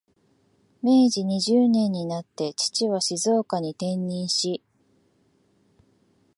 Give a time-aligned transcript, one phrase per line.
[0.81, 4.63] 明治二十年になって、父は静岡に転任し、